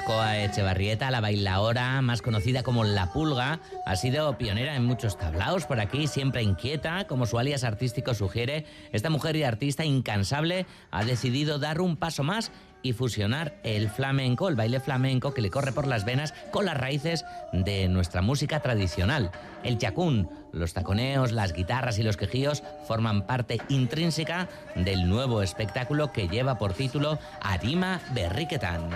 [0.00, 5.66] Ascoa Echevarrieta, la bailaora, más conocida como La Pulga, ha sido pionera en muchos tablaos
[5.66, 8.64] por aquí, siempre inquieta, como su alias artístico sugiere.
[8.92, 12.50] Esta mujer y artista incansable ha decidido dar un paso más
[12.82, 16.76] y fusionar el flamenco, el baile flamenco que le corre por las venas con las
[16.76, 19.30] raíces de nuestra música tradicional.
[19.62, 26.12] El chacún, los taconeos, las guitarras y los quejíos forman parte intrínseca del nuevo espectáculo
[26.12, 28.90] que lleva por título Arima Berriquetan.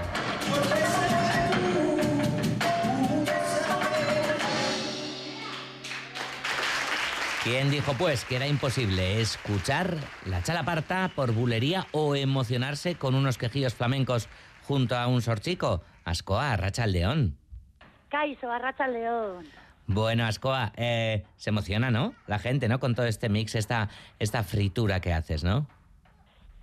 [7.45, 13.37] ¿Quién dijo pues que era imposible escuchar la chalaparta por bulería o emocionarse con unos
[13.37, 14.31] quejillos flamencos
[14.63, 15.83] junto a un sorchico?
[16.07, 17.37] Ascoa, Racha León.
[18.09, 19.45] Caiso, Arracha León.
[19.87, 22.15] Bueno, Ascoa, eh, se emociona, ¿no?
[22.27, 22.81] La gente, ¿no?
[22.81, 25.67] Con todo este mix, esta, esta fritura que haces, ¿no?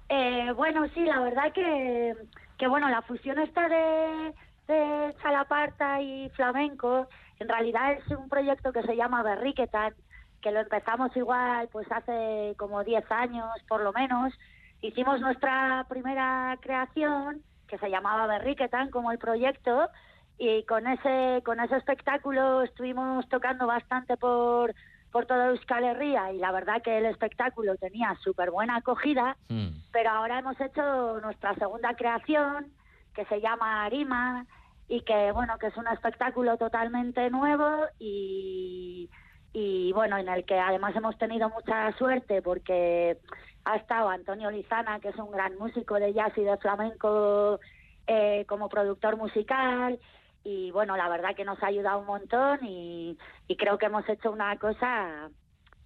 [0.09, 2.15] Eh, bueno, sí, la verdad que,
[2.57, 4.33] que bueno, la fusión esta de,
[4.67, 7.07] de chalaparta y flamenco,
[7.39, 9.93] en realidad es un proyecto que se llama Berriquetan,
[10.41, 14.33] que lo empezamos igual pues hace como 10 años por lo menos.
[14.81, 19.89] Hicimos nuestra primera creación que se llamaba Berriquetan como el proyecto
[20.37, 24.73] y con ese con ese espectáculo estuvimos tocando bastante por
[25.11, 29.69] por toda Euskal Herria y la verdad que el espectáculo tenía súper buena acogida, Mm.
[29.91, 32.71] pero ahora hemos hecho nuestra segunda creación
[33.13, 34.45] que se llama Arima
[34.87, 39.09] y que bueno que es un espectáculo totalmente nuevo y
[39.53, 43.17] y bueno en el que además hemos tenido mucha suerte porque
[43.65, 47.59] ha estado Antonio Lizana que es un gran músico de jazz y de flamenco
[48.07, 49.99] eh, como productor musical
[50.43, 53.17] y bueno la verdad que nos ha ayudado un montón y,
[53.47, 55.29] y creo que hemos hecho una cosa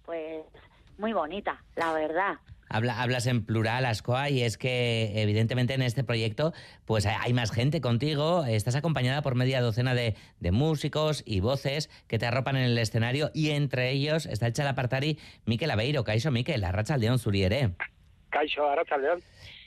[0.04, 0.44] pues
[0.98, 2.38] muy bonita la verdad
[2.68, 6.52] Habla- hablas en plural, Ascoa, y es que evidentemente en este proyecto
[6.84, 11.40] pues hay- hay más gente contigo, estás acompañada por media docena de, de músicos y
[11.40, 16.02] voces que te arropan en el escenario y entre ellos está el chalapartari Miquel Aveiro,
[16.04, 17.70] Caixo Miquel, Arracha León Zuriere.
[18.30, 19.22] Caixo, Arracha León.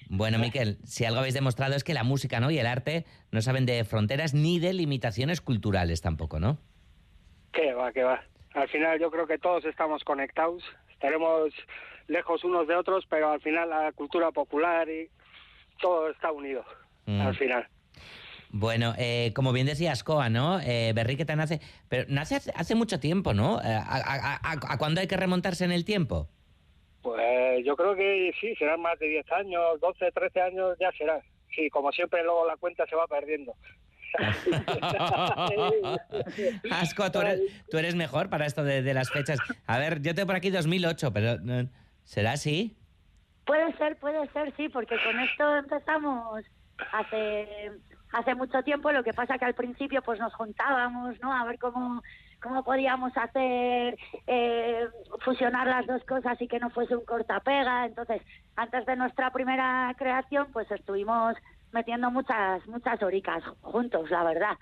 [0.09, 2.49] Bueno, Miquel, si algo habéis demostrado es que la música ¿no?
[2.51, 6.57] y el arte no saben de fronteras ni de limitaciones culturales tampoco, ¿no?
[7.53, 8.21] Que va, que va.
[8.55, 10.63] Al final yo creo que todos estamos conectados,
[11.03, 11.53] estaremos
[12.07, 15.07] lejos unos de otros, pero al final la cultura popular y
[15.81, 16.65] todo está unido,
[17.05, 17.21] Mm.
[17.21, 17.67] al final.
[18.51, 20.59] Bueno, eh, como bien decía Ascoa, ¿no?
[20.59, 23.61] Eh, Berriqueta nace, pero nace hace, hace mucho tiempo, ¿no?
[23.61, 26.27] Eh, ¿A, a, a- a cuándo hay que remontarse en el tiempo?
[27.01, 31.21] Pues yo creo que sí, serán más de 10 años, 12, 13 años ya será.
[31.55, 33.53] Sí, como siempre luego la cuenta se va perdiendo.
[36.71, 39.39] Asco, tú eres, mejor para esto de, las fechas.
[39.67, 41.37] A ver, yo tengo por aquí 2008, pero
[42.03, 42.77] ¿será así?
[43.45, 46.43] Puede ser, puede ser, sí, porque con esto empezamos
[46.91, 47.71] hace
[48.11, 48.91] hace mucho tiempo.
[48.91, 51.33] Lo que pasa que al principio pues nos juntábamos, ¿no?
[51.33, 52.01] A ver cómo
[52.41, 53.97] cómo podíamos hacer
[54.27, 54.87] eh,
[55.23, 57.85] fusionar las dos cosas y que no fuese un cortapega.
[57.85, 58.21] Entonces,
[58.55, 61.35] antes de nuestra primera creación, pues estuvimos
[61.71, 64.57] metiendo muchas muchas horicas juntos, la verdad.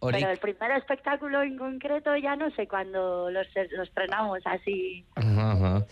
[0.00, 5.04] Pero el primer espectáculo en concreto ya no sé cuándo los, los estrenamos así.
[5.16, 5.84] Ajá.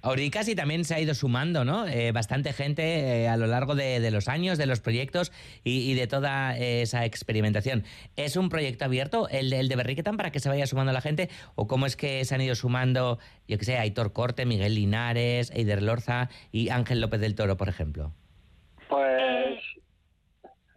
[0.00, 1.86] Ahorita casi también se ha ido sumando, ¿no?
[1.86, 2.82] Eh, bastante gente
[3.22, 5.30] eh, a lo largo de, de los años, de los proyectos
[5.62, 7.84] y, y de toda eh, esa experimentación.
[8.16, 11.30] ¿Es un proyecto abierto, el, el de Berriquetan, para que se vaya sumando la gente?
[11.54, 15.52] ¿O cómo es que se han ido sumando, yo que sé, Aitor Corte, Miguel Linares,
[15.52, 18.12] Eider Lorza y Ángel López del Toro, por ejemplo?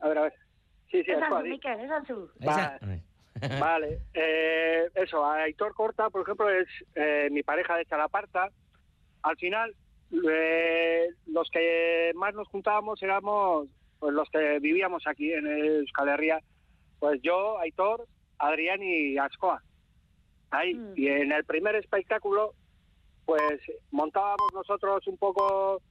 [0.05, 0.33] A ver, a ver.
[0.91, 1.49] Sí, sí, Es di.
[1.49, 2.29] Miquel, es Ansu.
[2.39, 2.79] Esa-
[3.59, 8.49] Vale, eh, eso, Aitor Corta, por ejemplo, es eh, mi pareja de Chalaparta.
[9.23, 9.75] Al final,
[10.29, 13.67] eh, los que más nos juntábamos éramos
[13.99, 16.39] pues, los que vivíamos aquí en Euskal Herria.
[16.99, 18.05] Pues yo, Aitor,
[18.37, 19.61] Adrián y Ascoa.
[20.51, 20.75] Ahí.
[20.75, 20.93] Mm.
[20.95, 22.53] Y en el primer espectáculo,
[23.25, 23.59] pues
[23.89, 25.81] montábamos nosotros un poco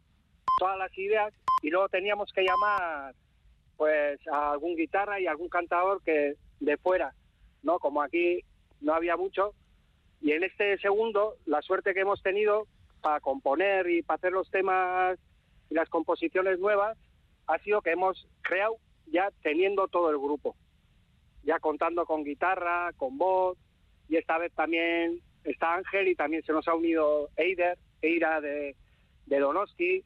[0.61, 3.12] todas las ideas y luego teníamos que llamar
[3.76, 7.15] pues a algún guitarra y algún cantador que de fuera,
[7.62, 7.79] ¿no?
[7.79, 8.44] Como aquí
[8.81, 9.55] no había mucho.
[10.21, 12.67] Y en este segundo, la suerte que hemos tenido
[13.00, 15.19] para componer y para hacer los temas
[15.71, 16.97] y las composiciones nuevas
[17.47, 18.76] ha sido que hemos creado
[19.06, 20.56] ya teniendo todo el grupo,
[21.43, 23.59] ya contando con guitarra, con voz,
[24.09, 28.76] y esta vez también está Ángel y también se nos ha unido Eider, Eira de,
[29.26, 30.05] de Donosti,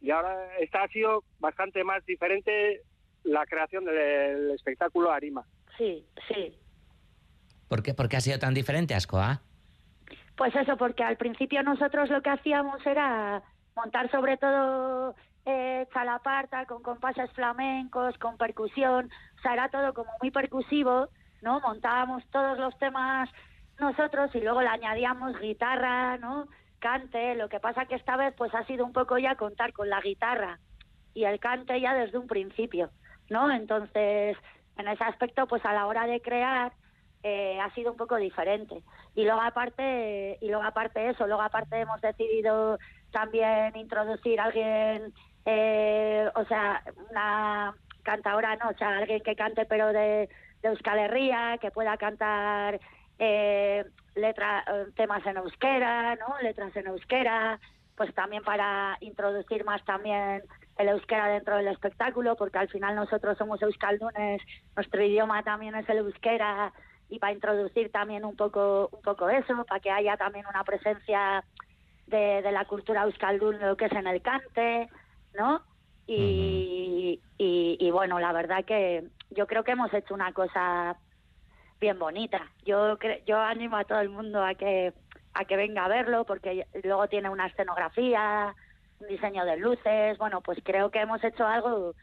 [0.00, 2.82] y ahora esta ha sido bastante más diferente
[3.24, 5.44] la creación del espectáculo Arima.
[5.76, 6.56] Sí, sí.
[7.68, 9.40] ¿Por qué, por qué ha sido tan diferente, Ascoa?
[10.36, 13.42] Pues eso, porque al principio nosotros lo que hacíamos era
[13.76, 15.14] montar sobre todo
[15.44, 21.08] eh, chalaparta, con compases flamencos, con percusión, o sea, era todo como muy percusivo,
[21.40, 21.60] ¿no?
[21.60, 23.28] Montábamos todos los temas
[23.78, 26.46] nosotros y luego le añadíamos guitarra, ¿no?
[26.78, 29.88] Cante, lo que pasa que esta vez pues ha sido un poco ya contar con
[29.88, 30.58] la guitarra
[31.14, 32.90] y el cante ya desde un principio,
[33.32, 33.50] ¿no?
[33.50, 34.36] Entonces,
[34.78, 36.72] en ese aspecto, pues a la hora de crear,
[37.22, 38.82] eh, ha sido un poco diferente.
[39.14, 42.78] Y luego aparte, y luego aparte eso, luego aparte hemos decidido
[43.10, 45.12] también introducir a alguien,
[45.44, 50.28] eh, o sea, una cantadora, no, o sea, alguien que cante pero de,
[50.62, 52.80] de Euskal Herria, que pueda cantar
[53.18, 53.84] eh,
[54.14, 56.40] letra, eh, temas en euskera, ¿no?
[56.42, 57.60] Letras en euskera,
[57.96, 60.42] pues también para introducir más también
[60.78, 64.42] el euskera dentro del espectáculo, porque al final nosotros somos euskaldunes,
[64.74, 66.72] nuestro idioma también es el euskera,
[67.08, 71.44] y para introducir también un poco, un poco eso, para que haya también una presencia
[72.06, 74.88] de, de la cultura euskaldun, lo que es en el cante,
[75.34, 75.62] ¿no?
[76.06, 80.96] Y, y, y, bueno, la verdad que yo creo que hemos hecho una cosa
[81.80, 82.50] bien bonita.
[82.64, 84.92] Yo yo animo a todo el mundo a que
[85.34, 88.54] a que venga a verlo porque luego tiene una escenografía,
[89.08, 91.94] diseño de luces, bueno, pues creo que hemos hecho algo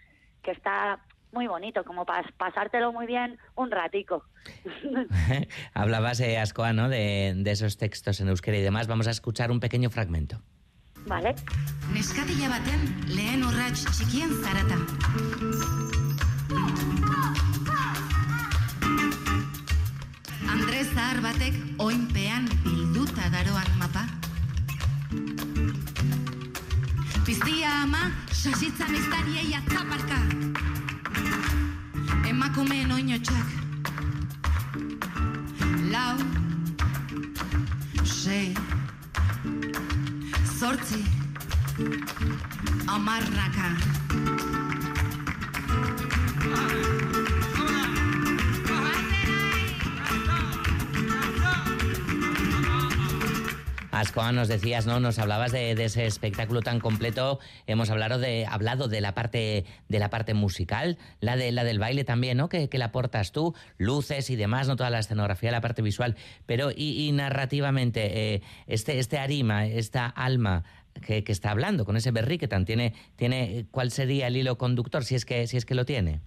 [0.43, 0.99] que está
[1.31, 4.23] muy bonito, como para pasártelo muy bien un ratico.
[5.73, 6.89] Hablabas, eh, Ascoa, ¿no?
[6.89, 8.87] De, de, esos textos en euskera y demás.
[8.87, 10.41] Vamos a escuchar un pequeño fragmento.
[11.05, 11.35] Vale.
[11.93, 12.81] Neskatila baten
[13.15, 14.77] lehen urrats txikien zarata.
[20.49, 24.05] Andres zahar batek oinpean bilduta daroan mapa.
[27.29, 27.99] Piztia ama,
[28.33, 30.15] sasitzan iztariei atzaparka.
[32.25, 33.51] Emakumeen oinotxak.
[35.93, 36.17] Lau,
[38.15, 38.49] sei,
[40.57, 41.03] zortzi,
[42.97, 43.69] amarraka.
[53.99, 54.99] Ascoa, nos decías, ¿no?
[55.01, 57.39] Nos hablabas de, ese espectáculo tan completo.
[57.67, 61.79] Hemos hablado de, hablado de la parte de la parte musical, la de la del
[61.79, 62.47] baile también, ¿no?
[62.47, 66.15] Que, que la aportas tú, luces y demás, no toda la escenografía, la parte visual,
[66.45, 70.63] pero y, y narrativamente eh, este este arima, esta alma
[71.05, 75.15] que, que, está hablando con ese berriquetan, tiene tiene ¿cuál sería el hilo conductor si
[75.15, 76.21] es que si es que lo tiene?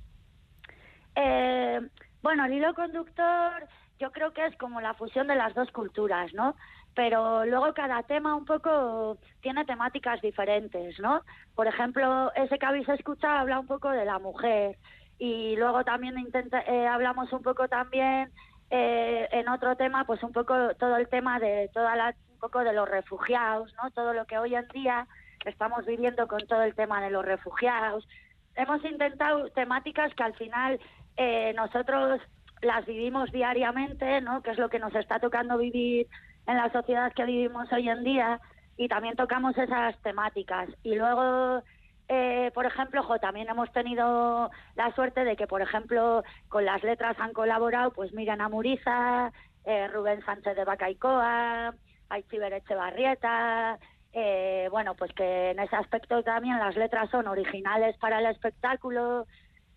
[1.16, 1.80] Eh,
[2.22, 3.66] bueno, el hilo conductor
[4.02, 6.56] yo creo que es como la fusión de las dos culturas, ¿no?
[6.94, 11.22] Pero luego cada tema un poco tiene temáticas diferentes, ¿no?
[11.54, 14.76] Por ejemplo, ese que habéis escuchado habla un poco de la mujer
[15.18, 18.30] y luego también intenta, eh, hablamos un poco también
[18.70, 22.64] eh, en otro tema, pues un poco todo el tema de toda la, un poco
[22.64, 23.90] de los refugiados, ¿no?
[23.90, 25.06] Todo lo que hoy en día
[25.44, 28.06] estamos viviendo con todo el tema de los refugiados.
[28.54, 30.80] Hemos intentado temáticas que al final
[31.16, 32.20] eh, nosotros
[32.60, 34.42] las vivimos diariamente, ¿no?
[34.42, 36.06] Que es lo que nos está tocando vivir
[36.46, 38.40] en la sociedad que vivimos hoy en día
[38.76, 40.68] y también tocamos esas temáticas.
[40.82, 41.62] Y luego,
[42.08, 47.16] eh, por ejemplo, también hemos tenido la suerte de que, por ejemplo, con las letras
[47.18, 49.32] han colaborado pues Miriam Amuriza,
[49.64, 51.74] eh, Rubén Sánchez de Bacaicoa,
[52.08, 53.78] Aichiber Echevarrieta,
[54.12, 59.26] eh, bueno, pues que en ese aspecto también las letras son originales para el espectáculo,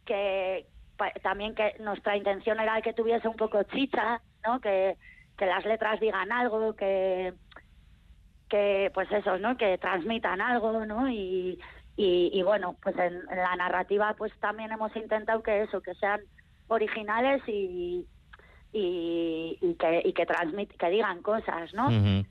[0.06, 0.66] que
[1.24, 4.60] también que nuestra intención era que tuviese un poco chicha, ¿no?
[4.60, 4.98] Que,
[5.38, 7.34] que las letras digan algo, que,
[8.50, 9.58] que pues eso, ¿no?
[9.58, 11.10] Que transmitan algo, ¿no?
[11.10, 11.60] Y,
[11.98, 15.96] y, y bueno, pues en, en, la narrativa pues también hemos intentado que eso, que
[15.96, 16.22] sean
[16.68, 18.06] originales y,
[18.76, 21.88] y, y, que, y que, transmit, que digan cosas, ¿no?
[21.88, 22.26] Uh -huh.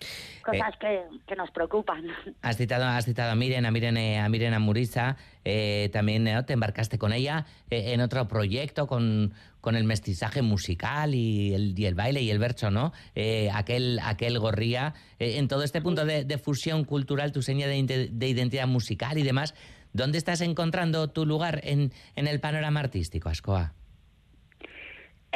[0.44, 2.04] Cosas eh, que, que, nos preocupan.
[2.42, 6.44] Has citado, has citado a Miren, a Miren, eh, a Miren Amuriza, eh, también ¿no?
[6.44, 9.32] te embarcaste con ella eh, en otro proyecto con,
[9.62, 12.92] con el mestizaje musical y el, y el baile y el verso, ¿no?
[13.14, 14.92] Eh, aquel, aquel gorría.
[15.18, 19.22] en todo este punto de, de, fusión cultural, tu seña de, de identidad musical y
[19.22, 19.54] demás,
[19.94, 23.72] ¿dónde estás encontrando tu lugar en, en el panorama artístico, Ascoa?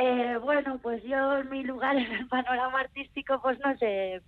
[0.01, 4.23] Eh, bueno, pues yo mi lugar en el panorama artístico, pues no sé,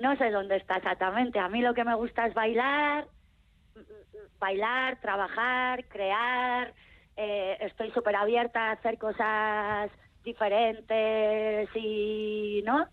[0.00, 1.38] no sé dónde está exactamente.
[1.40, 3.08] A mí lo que me gusta es bailar,
[4.40, 6.74] bailar, trabajar, crear.
[7.16, 9.90] Eh, estoy súper abierta a hacer cosas
[10.24, 12.86] diferentes y, ¿no?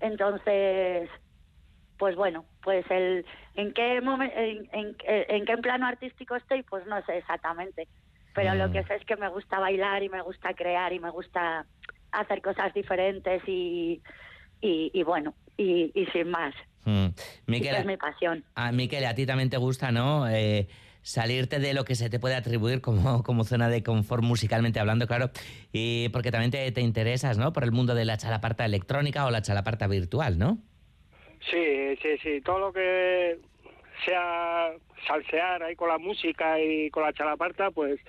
[0.00, 1.10] Entonces,
[1.98, 7.02] pues bueno, pues el en qué en, en, en qué plano artístico estoy, pues no
[7.04, 7.88] sé exactamente
[8.34, 8.58] pero mm.
[8.58, 11.66] lo que sé es que me gusta bailar y me gusta crear y me gusta
[12.12, 14.02] hacer cosas diferentes y,
[14.60, 16.54] y, y bueno, y, y, sin más.
[16.84, 17.06] Mm.
[17.46, 18.44] Miquel, es mi pasión.
[18.54, 20.28] A Miquel, a ti también te gusta, ¿no?
[20.28, 20.68] Eh,
[21.02, 25.06] salirte de lo que se te puede atribuir como, como zona de confort musicalmente hablando,
[25.06, 25.30] claro,
[25.72, 27.52] y porque también te, te interesas, ¿no?
[27.52, 30.58] Por el mundo de la chalaparta electrónica o la chalaparta virtual, ¿no?
[31.50, 33.38] Sí, sí, sí, todo lo que
[34.04, 34.72] sea
[35.06, 38.00] salsear ahí con la música y con la chalaparta, pues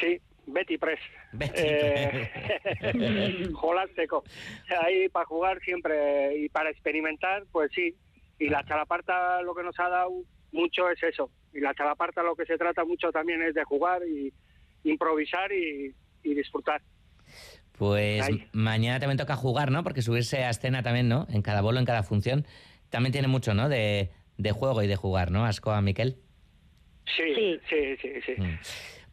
[0.00, 1.00] sí, Betty Press.
[1.32, 2.30] Betty eh.
[4.82, 7.96] Ahí para jugar siempre y para experimentar, pues sí.
[8.38, 10.10] Y la chalaparta lo que nos ha dado
[10.52, 11.30] mucho es eso.
[11.52, 14.32] Y la chalaparta lo que se trata mucho también es de jugar y
[14.84, 16.82] improvisar y, disfrutar.
[17.78, 19.84] Pues mañana también toca jugar, ¿no?
[19.84, 21.28] Porque subirse a escena también, ¿no?
[21.30, 22.44] En cada bolo, en cada función,
[22.90, 23.68] también tiene mucho, ¿no?
[23.68, 25.44] De, de juego y de jugar, ¿no?
[25.44, 26.16] Asco a Miquel.
[27.16, 28.32] Sí, sí, sí, sí.
[28.36, 28.58] Mm.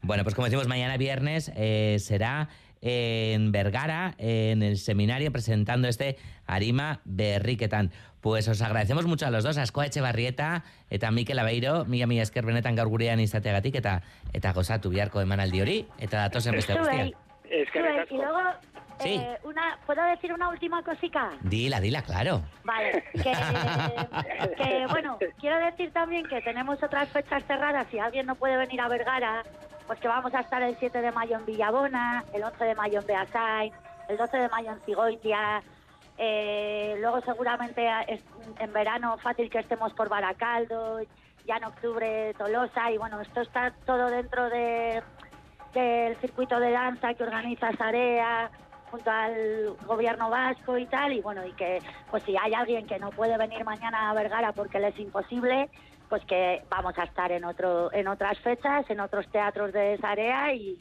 [0.01, 2.49] Bueno, pues como decimos, mañana viernes eh, será
[2.81, 7.91] en Vergara, en el seminario, presentando este Arima Berriquetan.
[8.19, 12.45] Pues os agradecemos mucho a los dos, Askoa Etxebarrieta, eta Mikel Abeiro, mila mila esker
[12.45, 14.01] benetan gaur gurean izateagatik, eta,
[14.33, 17.11] eta gozatu biharko emanaldi hori, eta datozen beste guztia.
[17.49, 18.39] Es que y luego,
[18.99, 19.15] sí.
[19.15, 21.31] eh, una, ¿puedo decir una última cosita?
[21.41, 22.41] Dila, dila, claro.
[22.63, 23.33] Vale, que,
[24.57, 28.81] que bueno, quiero decir también que tenemos otras fechas cerradas, si alguien no puede venir
[28.81, 29.43] a Vergara,
[29.87, 32.99] pues que vamos a estar el 7 de mayo en Villabona, el 11 de mayo
[32.99, 33.73] en Beasain,
[34.09, 35.63] el 12 de mayo en Cigoitia,
[36.17, 37.89] eh, luego seguramente
[38.59, 40.99] en verano fácil que estemos por Baracaldo,
[41.45, 45.01] ya en octubre Tolosa y bueno, esto está todo dentro de
[45.73, 48.51] del circuito de danza que organiza Sarea
[48.93, 51.79] junto al gobierno vasco y tal y bueno y que
[52.11, 55.67] pues si hay alguien que no puede venir mañana a Vergara porque le es imposible
[56.09, 60.11] pues que vamos a estar en otro en otras fechas, en otros teatros de esa
[60.11, 60.77] área y,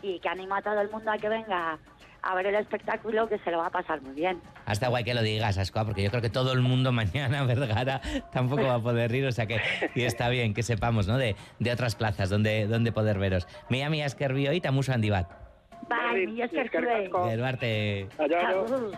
[0.00, 1.80] que animo a todo el mundo a que venga
[2.22, 4.40] a ver el espectáculo que se lo va a pasar muy bien.
[4.64, 8.00] Hasta guay que lo digas, Ascoa, porque yo creo que todo el mundo mañana, Vergara,
[8.32, 9.60] tampoco va a poder rir, o sea que
[9.96, 11.18] y está bien que sepamos, ¿no?
[11.18, 13.48] De, de otras plazas donde, donde poder veros.
[13.68, 15.41] Mi amiga Esquervio y Tamuso Andibat.
[15.88, 17.26] Bye, mi Esquervio.
[17.30, 18.08] Eduarte.
[18.18, 18.92] Adiós.